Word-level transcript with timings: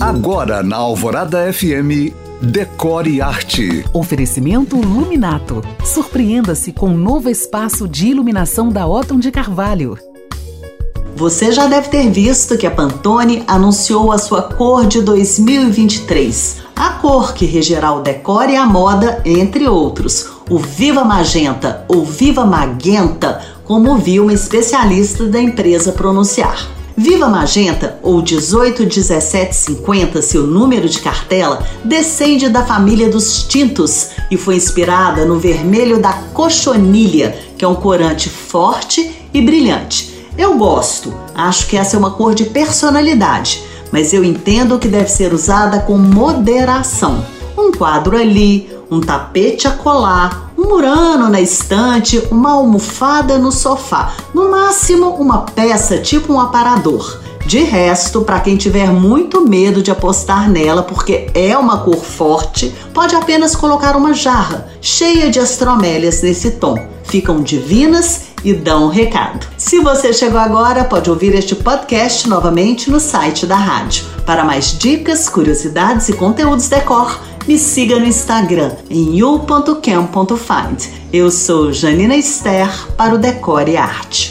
Agora 0.00 0.62
na 0.62 0.76
Alvorada 0.76 1.50
FM, 1.50 2.12
Decore 2.42 3.22
Arte. 3.22 3.82
Oferecimento 3.94 4.76
Luminato. 4.76 5.62
Surpreenda-se 5.82 6.70
com 6.70 6.90
um 6.90 6.96
novo 6.98 7.30
espaço 7.30 7.88
de 7.88 8.08
iluminação 8.08 8.68
da 8.68 8.86
Otton 8.86 9.18
de 9.18 9.30
Carvalho. 9.30 9.98
Você 11.16 11.50
já 11.50 11.66
deve 11.66 11.88
ter 11.88 12.10
visto 12.10 12.58
que 12.58 12.66
a 12.66 12.70
Pantone 12.70 13.42
anunciou 13.48 14.12
a 14.12 14.18
sua 14.18 14.42
cor 14.42 14.86
de 14.86 15.00
2023. 15.00 16.58
A 16.76 16.90
cor 16.90 17.32
que 17.32 17.46
regerá 17.46 17.90
o 17.94 18.02
decore 18.02 18.52
e 18.52 18.56
a 18.56 18.66
moda, 18.66 19.22
entre 19.24 19.66
outros. 19.66 20.28
O 20.50 20.58
Viva 20.58 21.04
Magenta 21.04 21.86
ou 21.88 22.04
Viva 22.04 22.44
Magenta, 22.44 23.40
como 23.64 23.96
viu 23.96 24.26
um 24.26 24.30
especialista 24.30 25.24
da 25.24 25.40
empresa 25.40 25.90
pronunciar. 25.90 26.75
Viva 26.98 27.28
Magenta, 27.28 27.98
ou 28.02 28.22
181750, 28.22 30.22
seu 30.22 30.46
número 30.46 30.88
de 30.88 31.00
cartela, 31.00 31.62
descende 31.84 32.48
da 32.48 32.64
família 32.64 33.10
dos 33.10 33.42
tintos 33.42 34.12
e 34.30 34.38
foi 34.38 34.56
inspirada 34.56 35.26
no 35.26 35.38
vermelho 35.38 36.00
da 36.00 36.14
cochonilha, 36.32 37.38
que 37.58 37.66
é 37.66 37.68
um 37.68 37.74
corante 37.74 38.30
forte 38.30 39.14
e 39.34 39.42
brilhante. 39.42 40.26
Eu 40.38 40.56
gosto, 40.56 41.14
acho 41.34 41.66
que 41.66 41.76
essa 41.76 41.96
é 41.96 41.98
uma 41.98 42.12
cor 42.12 42.34
de 42.34 42.44
personalidade, 42.44 43.62
mas 43.92 44.14
eu 44.14 44.24
entendo 44.24 44.78
que 44.78 44.88
deve 44.88 45.10
ser 45.10 45.34
usada 45.34 45.80
com 45.80 45.98
moderação. 45.98 47.22
Um 47.58 47.72
quadro 47.72 48.16
ali, 48.16 48.70
um 48.90 49.00
tapete 49.00 49.68
a 49.68 49.72
colar, 49.72 50.45
murano 50.66 51.28
na 51.28 51.40
estante, 51.40 52.22
uma 52.30 52.52
almofada 52.52 53.38
no 53.38 53.52
sofá, 53.52 54.14
no 54.34 54.50
máximo 54.50 55.10
uma 55.10 55.42
peça 55.42 55.98
tipo 55.98 56.32
um 56.32 56.40
aparador. 56.40 57.20
De 57.46 57.60
resto, 57.60 58.22
para 58.22 58.40
quem 58.40 58.56
tiver 58.56 58.90
muito 58.90 59.48
medo 59.48 59.80
de 59.80 59.92
apostar 59.92 60.50
nela 60.50 60.82
porque 60.82 61.30
é 61.32 61.56
uma 61.56 61.78
cor 61.78 62.02
forte, 62.02 62.74
pode 62.92 63.14
apenas 63.14 63.54
colocar 63.54 63.96
uma 63.96 64.12
jarra 64.12 64.66
cheia 64.80 65.30
de 65.30 65.38
astromélias 65.38 66.22
nesse 66.22 66.52
tom. 66.52 66.76
Ficam 67.04 67.40
divinas 67.42 68.22
e 68.42 68.52
dão 68.52 68.86
um 68.86 68.88
recado. 68.88 69.46
Se 69.56 69.78
você 69.78 70.12
chegou 70.12 70.40
agora, 70.40 70.84
pode 70.84 71.08
ouvir 71.08 71.34
este 71.36 71.54
podcast 71.54 72.28
novamente 72.28 72.90
no 72.90 72.98
site 72.98 73.46
da 73.46 73.56
rádio. 73.56 74.04
Para 74.24 74.44
mais 74.44 74.76
dicas, 74.76 75.28
curiosidades 75.28 76.08
e 76.08 76.14
conteúdos 76.14 76.68
decor, 76.68 77.16
me 77.46 77.58
siga 77.58 77.98
no 77.98 78.06
Instagram 78.06 78.72
em 78.90 79.16
you.cam.find. 79.16 80.88
Eu 81.12 81.30
sou 81.30 81.72
Janina 81.72 82.16
Esther 82.16 82.68
para 82.96 83.14
o 83.14 83.18
Decore 83.18 83.76
Arte. 83.76 84.25